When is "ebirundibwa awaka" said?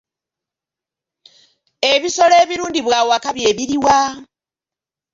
2.43-3.29